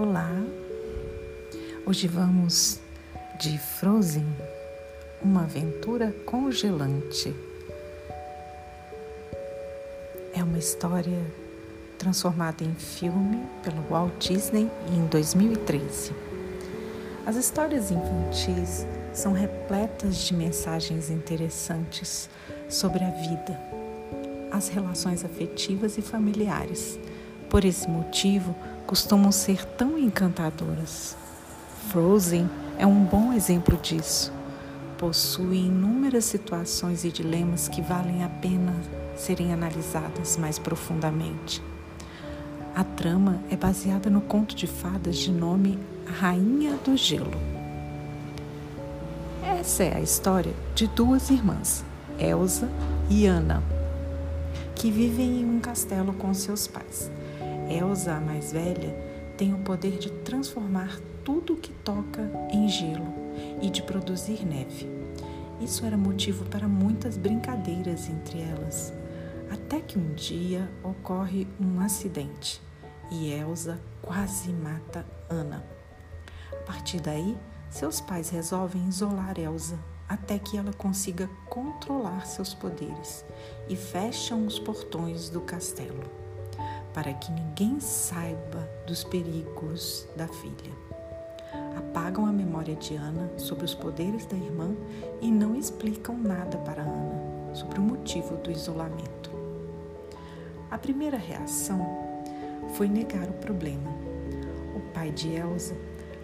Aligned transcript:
Olá, 0.00 0.30
hoje 1.84 2.06
vamos 2.06 2.78
de 3.36 3.58
Frozen, 3.58 4.24
uma 5.20 5.42
aventura 5.42 6.14
congelante. 6.24 7.34
É 10.32 10.40
uma 10.40 10.56
história 10.56 11.20
transformada 11.98 12.62
em 12.62 12.72
filme 12.76 13.44
pelo 13.64 13.82
Walt 13.90 14.12
Disney 14.20 14.70
em 14.94 15.04
2013. 15.08 16.12
As 17.26 17.34
histórias 17.34 17.90
infantis 17.90 18.86
são 19.12 19.32
repletas 19.32 20.18
de 20.18 20.32
mensagens 20.32 21.10
interessantes 21.10 22.30
sobre 22.68 23.02
a 23.02 23.10
vida, 23.10 23.60
as 24.52 24.68
relações 24.68 25.24
afetivas 25.24 25.98
e 25.98 26.02
familiares. 26.02 26.96
Por 27.50 27.64
esse 27.64 27.88
motivo, 27.88 28.54
costumam 28.86 29.32
ser 29.32 29.64
tão 29.64 29.98
encantadoras. 29.98 31.16
Frozen 31.88 32.48
é 32.78 32.86
um 32.86 33.04
bom 33.04 33.32
exemplo 33.32 33.76
disso. 33.78 34.32
Possui 34.98 35.66
inúmeras 35.66 36.24
situações 36.24 37.04
e 37.04 37.10
dilemas 37.10 37.68
que 37.68 37.80
valem 37.80 38.22
a 38.22 38.28
pena 38.28 38.74
serem 39.16 39.52
analisadas 39.52 40.36
mais 40.36 40.58
profundamente. 40.58 41.62
A 42.74 42.84
trama 42.84 43.40
é 43.50 43.56
baseada 43.56 44.10
no 44.10 44.20
conto 44.20 44.54
de 44.54 44.66
fadas 44.66 45.16
de 45.16 45.32
nome 45.32 45.78
Rainha 46.06 46.76
do 46.84 46.96
Gelo. 46.96 47.30
Essa 49.42 49.84
é 49.84 49.96
a 49.96 50.00
história 50.00 50.54
de 50.74 50.86
duas 50.86 51.30
irmãs, 51.30 51.84
Elsa 52.18 52.68
e 53.08 53.26
Anna, 53.26 53.62
que 54.74 54.90
vivem 54.90 55.40
em 55.40 55.44
um 55.44 55.58
castelo 55.60 56.12
com 56.12 56.32
seus 56.34 56.66
pais. 56.66 57.10
Elsa, 57.70 58.14
a 58.14 58.20
mais 58.20 58.52
velha, 58.52 58.94
tem 59.36 59.52
o 59.52 59.58
poder 59.58 59.98
de 59.98 60.10
transformar 60.10 60.98
tudo 61.24 61.56
que 61.56 61.70
toca 61.70 62.30
em 62.50 62.68
gelo 62.68 63.12
e 63.60 63.70
de 63.70 63.82
produzir 63.82 64.44
neve. 64.44 64.88
Isso 65.60 65.84
era 65.84 65.96
motivo 65.96 66.44
para 66.46 66.66
muitas 66.66 67.16
brincadeiras 67.16 68.08
entre 68.08 68.40
elas, 68.40 68.92
até 69.50 69.80
que 69.80 69.98
um 69.98 70.14
dia 70.14 70.68
ocorre 70.82 71.46
um 71.60 71.80
acidente 71.80 72.60
e 73.10 73.32
Elsa 73.32 73.80
quase 74.00 74.50
mata 74.52 75.04
Ana. 75.28 75.64
A 76.52 76.56
partir 76.64 77.00
daí, 77.00 77.36
seus 77.70 78.00
pais 78.00 78.30
resolvem 78.30 78.88
isolar 78.88 79.38
Elsa 79.38 79.78
até 80.08 80.38
que 80.38 80.56
ela 80.56 80.72
consiga 80.72 81.28
controlar 81.50 82.26
seus 82.26 82.54
poderes 82.54 83.24
e 83.68 83.76
fecham 83.76 84.46
os 84.46 84.58
portões 84.58 85.28
do 85.28 85.42
castelo 85.42 86.27
para 86.92 87.12
que 87.14 87.30
ninguém 87.30 87.80
saiba 87.80 88.68
dos 88.86 89.04
perigos 89.04 90.06
da 90.16 90.26
filha. 90.26 90.72
Apagam 91.76 92.26
a 92.26 92.32
memória 92.32 92.74
de 92.76 92.94
Ana 92.94 93.30
sobre 93.36 93.64
os 93.64 93.74
poderes 93.74 94.26
da 94.26 94.36
irmã 94.36 94.74
e 95.20 95.30
não 95.30 95.54
explicam 95.54 96.16
nada 96.16 96.58
para 96.58 96.82
Ana 96.82 97.54
sobre 97.54 97.78
o 97.78 97.82
motivo 97.82 98.36
do 98.36 98.50
isolamento. 98.50 99.30
A 100.70 100.76
primeira 100.76 101.16
reação 101.16 101.80
foi 102.74 102.88
negar 102.88 103.28
o 103.28 103.32
problema. 103.34 103.90
O 104.76 104.80
pai 104.92 105.10
de 105.10 105.34
Elsa 105.34 105.74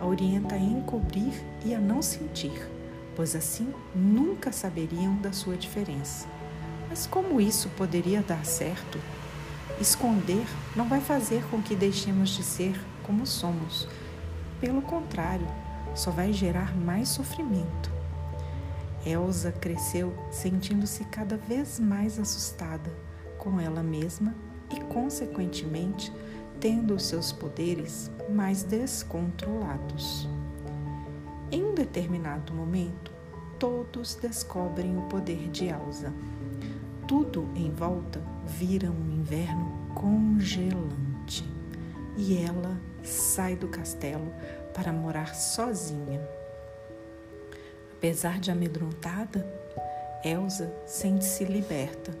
a 0.00 0.06
orienta 0.06 0.54
a 0.54 0.58
encobrir 0.58 1.34
e 1.62 1.74
a 1.74 1.78
não 1.78 2.00
sentir, 2.00 2.66
pois 3.14 3.36
assim 3.36 3.72
nunca 3.94 4.50
saberiam 4.50 5.14
da 5.16 5.30
sua 5.30 5.56
diferença. 5.56 6.26
Mas 6.88 7.06
como 7.06 7.38
isso 7.38 7.68
poderia 7.76 8.22
dar 8.22 8.44
certo 8.46 8.98
Esconder 9.80 10.46
não 10.76 10.86
vai 10.86 11.00
fazer 11.00 11.42
com 11.46 11.62
que 11.62 11.74
deixemos 11.74 12.28
de 12.30 12.42
ser 12.42 12.78
como 13.02 13.26
somos. 13.26 13.88
Pelo 14.60 14.82
contrário, 14.82 15.46
só 15.94 16.10
vai 16.10 16.34
gerar 16.34 16.76
mais 16.76 17.08
sofrimento. 17.08 17.90
Elsa 19.06 19.50
cresceu 19.50 20.12
sentindo-se 20.30 21.04
cada 21.06 21.38
vez 21.38 21.80
mais 21.80 22.18
assustada 22.18 22.94
com 23.38 23.58
ela 23.58 23.82
mesma 23.82 24.34
e, 24.70 24.78
consequentemente, 24.92 26.12
tendo 26.60 26.94
os 26.94 27.06
seus 27.06 27.32
poderes 27.32 28.10
mais 28.28 28.62
descontrolados. 28.62 30.28
Em 31.50 31.64
um 31.64 31.74
determinado 31.74 32.52
momento, 32.52 33.10
todos 33.58 34.14
descobrem 34.14 34.98
o 34.98 35.02
poder 35.02 35.48
de 35.48 35.68
Elsa. 35.68 36.12
Tudo 37.10 37.48
em 37.56 37.72
volta 37.72 38.22
vira 38.46 38.88
um 38.88 39.10
inverno 39.10 39.92
congelante 39.96 41.44
e 42.16 42.36
ela 42.36 42.80
sai 43.02 43.56
do 43.56 43.66
castelo 43.66 44.32
para 44.72 44.92
morar 44.92 45.34
sozinha. 45.34 46.24
Apesar 47.96 48.38
de 48.38 48.52
amedrontada, 48.52 49.44
Elsa 50.24 50.72
sente-se 50.86 51.44
liberta. 51.46 52.16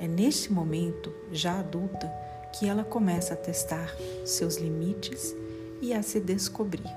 É 0.00 0.08
neste 0.08 0.52
momento, 0.52 1.14
já 1.30 1.60
adulta, 1.60 2.12
que 2.52 2.66
ela 2.66 2.82
começa 2.82 3.34
a 3.34 3.36
testar 3.36 3.94
seus 4.26 4.56
limites 4.56 5.32
e 5.80 5.94
a 5.94 6.02
se 6.02 6.18
descobrir. 6.18 6.90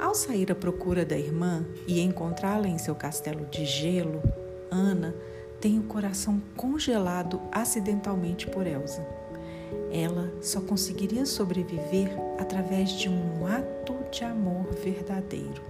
Ao 0.00 0.14
sair 0.14 0.52
à 0.52 0.54
procura 0.54 1.04
da 1.04 1.18
irmã 1.18 1.66
e 1.88 2.00
encontrá-la 2.00 2.68
em 2.68 2.78
seu 2.78 2.94
castelo 2.94 3.46
de 3.46 3.64
gelo, 3.64 4.22
Ana 4.70 5.14
tem 5.60 5.78
o 5.78 5.84
coração 5.84 6.40
congelado 6.56 7.40
acidentalmente 7.50 8.46
por 8.46 8.66
Elsa. 8.66 9.06
Ela 9.90 10.32
só 10.40 10.60
conseguiria 10.60 11.26
sobreviver 11.26 12.10
através 12.38 12.90
de 12.90 13.08
um 13.08 13.46
ato 13.46 13.94
de 14.10 14.24
amor 14.24 14.66
verdadeiro, 14.82 15.62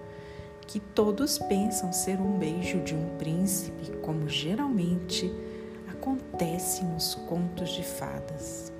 que 0.67 0.81
todos 0.81 1.39
pensam 1.39 1.93
ser 1.93 2.21
um 2.21 2.39
beijo 2.39 2.81
de 2.81 2.95
um 2.95 3.17
príncipe, 3.17 3.93
como 4.03 4.29
geralmente 4.29 5.33
acontece 5.89 6.85
nos 6.85 7.15
contos 7.15 7.71
de 7.71 7.83
fadas. 7.83 8.73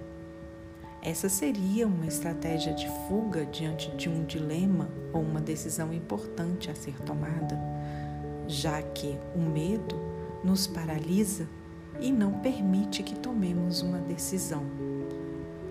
Essa 1.03 1.28
seria 1.28 1.87
uma 1.87 2.06
estratégia 2.06 2.75
de 2.75 2.88
fuga 3.06 3.47
diante 3.47 3.91
de 3.93 4.09
um 4.09 4.25
dilema 4.25 4.88
ou 5.12 5.22
uma 5.22 5.41
decisão 5.41 5.93
importante 5.93 6.69
a 6.69 6.75
ser 6.75 7.00
tomada, 7.03 7.56
já 8.49 8.82
que 8.82 9.16
o 9.34 9.38
medo 9.38 9.97
nos 10.46 10.68
paralisa 10.68 11.48
e 12.00 12.12
não 12.12 12.34
permite 12.34 13.02
que 13.02 13.16
tomemos 13.16 13.82
uma 13.82 13.98
decisão. 13.98 14.62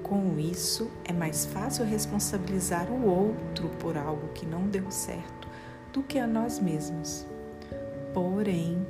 Com 0.04 0.38
isso, 0.38 0.92
é 1.06 1.14
mais 1.14 1.46
fácil 1.46 1.86
responsabilizar 1.86 2.92
o 2.92 3.08
outro 3.08 3.70
por 3.80 3.98
algo 3.98 4.28
que 4.34 4.46
não 4.46 4.68
deu 4.68 4.92
certo 4.92 5.48
do 5.94 6.04
que 6.04 6.20
a 6.20 6.28
nós 6.28 6.60
mesmos. 6.60 7.26
Porém, 8.14 8.86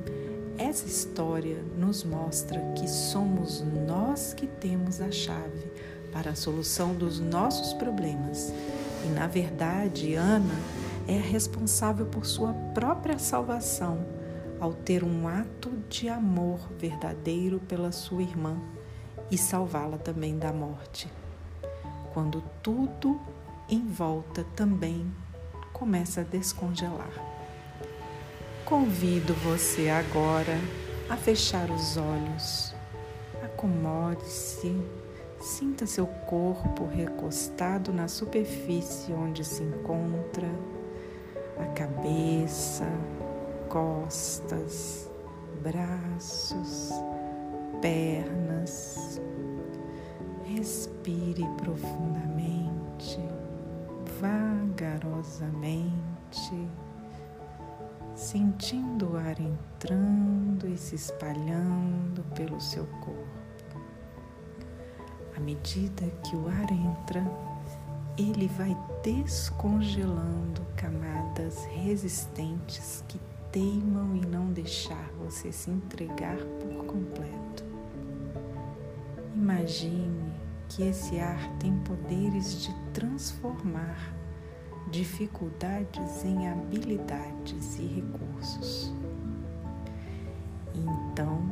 essa 0.58 0.88
história 0.88 1.64
nos 1.78 2.04
mostra 2.04 2.60
que 2.76 2.90
somos 2.90 3.64
nós 3.88 4.34
que 4.34 4.48
temos 4.48 5.00
a 5.00 5.12
chave 5.12 5.72
para 6.12 6.32
a 6.32 6.36
solução 6.36 6.96
dos 6.96 7.20
nossos 7.20 7.74
problemas. 7.74 8.52
E, 9.06 9.10
na 9.10 9.28
verdade, 9.28 10.16
Ana 10.16 10.56
é 11.08 11.18
responsável 11.18 12.08
por 12.08 12.26
sua 12.26 12.54
própria 12.74 13.20
salvação 13.20 14.25
ao 14.60 14.74
ter 14.74 15.04
um 15.04 15.28
ato 15.28 15.72
de 15.90 16.08
amor 16.10 16.60
verdadeiro 16.78 17.60
pela 17.60 17.92
sua 17.92 18.22
irmã 18.22 18.58
e 19.30 19.38
salvá-la 19.38 19.98
também 19.98 20.38
da 20.38 20.54
morte. 20.54 21.12
Quando 22.14 22.44
tudo 22.62 23.20
em 23.70 23.86
volta 23.88 24.46
também 24.56 25.12
começa 25.74 26.22
a 26.22 26.24
descongelar. 26.24 27.12
Convido 28.64 29.34
você 29.34 29.90
agora 29.90 30.58
a 31.10 31.18
fechar 31.18 31.70
os 31.70 31.98
olhos. 31.98 32.74
Acomode-se, 33.44 34.76
sinta 35.40 35.86
seu 35.86 36.08
corpo 36.08 36.86
recostado 36.88 37.94
na 37.94 38.08
superfície 38.08 39.14
onde 39.14 39.44
se 39.44 39.64
encontra, 39.64 40.50
a 41.60 41.66
cabeça, 41.74 42.88
costas, 43.76 45.12
braços, 45.62 46.92
pernas. 47.82 49.20
Respire 50.46 51.44
profundamente, 51.58 53.20
vagarosamente, 54.22 56.70
sentindo 58.16 59.12
o 59.12 59.18
ar 59.18 59.38
entrando 59.42 60.70
e 60.70 60.78
se 60.78 60.96
espalhando 60.96 62.24
pelo 62.34 62.62
seu 62.62 62.86
corpo. 63.02 63.26
À 65.36 65.42
medida 65.42 66.10
que 66.24 66.38
o 66.38 66.48
ar 66.48 66.72
entra, 66.72 67.22
ele 68.18 68.48
vai 68.48 68.74
descongelando 69.04 70.66
camadas 70.78 71.66
resistentes 71.66 73.04
que 73.10 73.20
teimam 73.56 74.18
em 74.18 74.22
não 74.30 74.52
deixar 74.52 75.10
você 75.18 75.50
se 75.50 75.72
entregar 75.72 76.36
por 76.36 76.86
completo. 76.88 77.64
Imagine 79.34 80.34
que 80.68 80.84
esse 80.84 81.18
ar 81.22 81.50
tem 81.58 81.74
poderes 81.80 82.64
de 82.64 82.76
transformar 82.94 84.14
dificuldades 84.92 86.26
em 86.26 86.50
habilidades 86.50 87.80
e 87.80 87.86
recursos. 87.86 88.94
Então, 90.74 91.50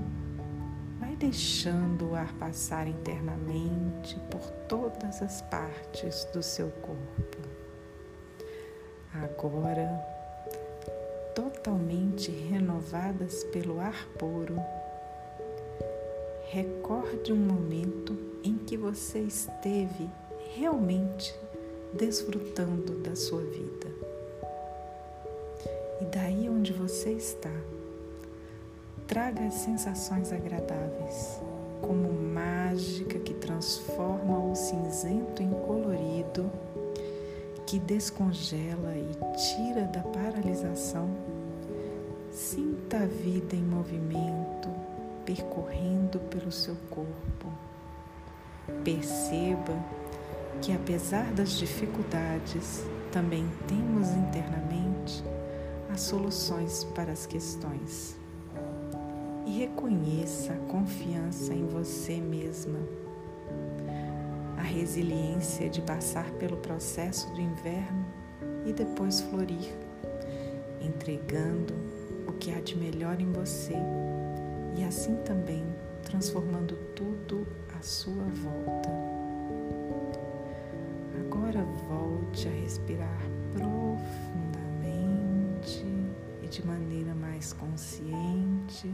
vai 1.00 1.16
deixando 1.16 2.10
o 2.10 2.16
ar 2.16 2.34
passar 2.34 2.86
internamente 2.86 4.20
por 4.30 4.42
todas 4.68 5.22
as 5.22 5.42
partes 5.44 6.26
do 6.34 6.44
seu 6.44 6.70
corpo. 6.70 7.38
Agora, 9.14 10.13
totalmente 11.36 12.32
renovadas 12.32 13.44
pelo 13.46 13.80
ar 13.80 14.08
puro, 14.18 14.56
recorde 16.50 17.34
um 17.34 17.38
momento 17.38 18.18
em 18.44 18.58
que 18.58 18.78
você 18.78 19.20
esteve 19.20 20.10
realmente 20.56 21.34
desfrutando 21.94 23.00
da 23.00 23.16
sua 23.16 23.42
vida. 23.42 23.88
E 26.02 26.06
daí 26.06 26.50
onde 26.50 26.74
você 26.74 27.12
está, 27.12 27.52
traga 29.08 29.46
as 29.46 29.56
sensações 29.56 30.32
agradáveis, 30.32 31.40
como 31.82 32.12
mágica 32.14 33.20
que 33.20 33.34
transforma 33.34 34.52
o 34.52 34.56
cinzento 34.56 35.42
em 35.42 35.50
colorido, 35.50 36.52
que 37.74 37.80
descongela 37.80 38.94
e 38.96 39.36
tira 39.36 39.88
da 39.88 40.02
paralisação. 40.02 41.10
Sinta 42.30 42.98
a 42.98 43.06
vida 43.08 43.56
em 43.56 43.64
movimento 43.64 44.70
percorrendo 45.26 46.20
pelo 46.20 46.52
seu 46.52 46.76
corpo. 46.92 47.52
Perceba 48.84 49.74
que, 50.62 50.72
apesar 50.72 51.34
das 51.34 51.54
dificuldades, 51.54 52.86
também 53.12 53.44
temos 53.68 54.08
internamente 54.10 55.24
as 55.92 56.02
soluções 56.02 56.84
para 56.94 57.12
as 57.12 57.26
questões. 57.26 58.16
E 59.48 59.62
reconheça 59.62 60.54
a 60.54 60.72
confiança 60.72 61.56
em 61.56 61.66
você 61.66 62.18
mesma, 62.18 62.78
resiliência 64.74 65.70
de 65.70 65.82
passar 65.82 66.32
pelo 66.32 66.58
processo 66.58 67.32
do 67.32 67.40
inverno 67.40 68.06
e 68.66 68.74
depois 68.74 69.22
florir, 69.22 69.72
entregando 70.82 71.76
o 72.28 72.34
que 72.34 72.52
há 72.52 72.60
de 72.60 72.76
melhor 72.76 73.22
em 73.22 73.32
você 73.32 73.76
e 74.76 74.84
assim 74.84 75.16
também 75.18 75.64
transformando 76.02 76.76
tudo 76.96 77.46
à 77.78 77.82
sua 77.84 78.24
volta. 78.24 78.90
Agora 81.20 81.64
volte 81.88 82.48
a 82.48 82.52
respirar 82.52 83.22
profundamente 83.54 84.04
e 86.42 86.48
de 86.48 86.66
maneira 86.66 87.14
mais 87.14 87.54
consciente, 87.54 88.92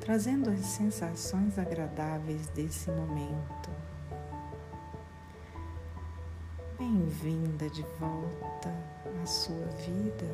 trazendo 0.00 0.50
as 0.50 0.60
sensações 0.60 1.58
agradáveis 1.58 2.46
desse 2.48 2.90
momento. 2.90 3.70
Bem-vinda 6.86 7.68
de 7.70 7.84
volta 7.98 8.72
à 9.20 9.26
sua 9.26 9.66
vida 9.84 10.24